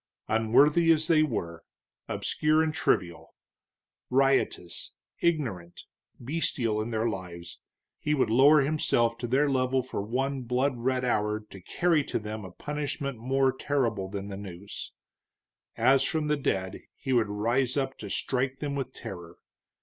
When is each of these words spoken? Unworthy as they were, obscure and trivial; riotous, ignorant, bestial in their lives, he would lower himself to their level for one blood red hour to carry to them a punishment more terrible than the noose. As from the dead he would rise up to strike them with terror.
Unworthy 0.27 0.91
as 0.91 1.05
they 1.07 1.21
were, 1.21 1.63
obscure 2.09 2.63
and 2.63 2.73
trivial; 2.73 3.35
riotous, 4.09 4.93
ignorant, 5.19 5.83
bestial 6.19 6.81
in 6.81 6.89
their 6.89 7.07
lives, 7.07 7.59
he 7.99 8.15
would 8.15 8.31
lower 8.31 8.61
himself 8.61 9.15
to 9.19 9.27
their 9.27 9.47
level 9.47 9.83
for 9.83 10.01
one 10.01 10.41
blood 10.41 10.75
red 10.79 11.05
hour 11.05 11.39
to 11.39 11.61
carry 11.61 12.03
to 12.05 12.17
them 12.17 12.43
a 12.43 12.49
punishment 12.51 13.19
more 13.19 13.53
terrible 13.55 14.09
than 14.09 14.27
the 14.27 14.37
noose. 14.37 14.91
As 15.77 16.01
from 16.01 16.25
the 16.25 16.35
dead 16.37 16.81
he 16.95 17.13
would 17.13 17.29
rise 17.29 17.77
up 17.77 17.95
to 17.99 18.09
strike 18.09 18.57
them 18.57 18.73
with 18.73 18.93
terror. 18.93 19.37